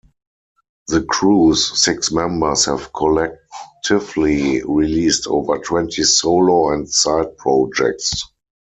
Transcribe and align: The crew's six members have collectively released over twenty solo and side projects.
The 0.87 1.03
crew's 1.03 1.79
six 1.79 2.11
members 2.11 2.65
have 2.65 2.91
collectively 2.91 4.63
released 4.63 5.27
over 5.27 5.59
twenty 5.59 6.01
solo 6.05 6.73
and 6.73 6.89
side 6.89 7.37
projects. 7.37 8.27